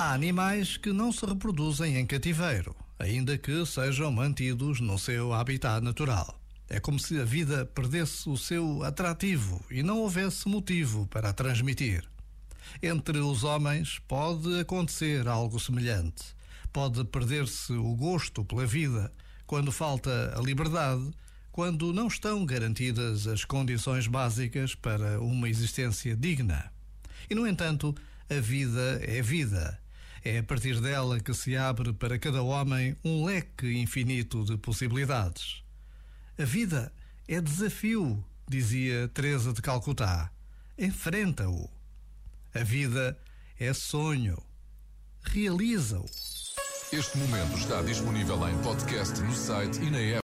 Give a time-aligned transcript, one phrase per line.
[0.00, 5.82] Há animais que não se reproduzem em cativeiro, ainda que sejam mantidos no seu habitat
[5.82, 6.40] natural.
[6.68, 11.32] É como se a vida perdesse o seu atrativo e não houvesse motivo para a
[11.32, 12.08] transmitir.
[12.80, 16.26] Entre os homens pode acontecer algo semelhante.
[16.72, 19.12] Pode perder-se o gosto pela vida
[19.48, 21.10] quando falta a liberdade,
[21.50, 26.70] quando não estão garantidas as condições básicas para uma existência digna.
[27.28, 27.92] E, no entanto,
[28.30, 29.76] a vida é vida
[30.24, 35.62] é a partir dela que se abre para cada homem um leque infinito de possibilidades.
[36.38, 36.92] A vida
[37.26, 40.30] é desafio, dizia Teresa de Calcutá.
[40.78, 41.68] Enfrenta-o.
[42.54, 43.18] A vida
[43.58, 44.40] é sonho.
[45.22, 46.06] Realiza-o.
[46.90, 50.16] Este momento está disponível em podcast no site e na app.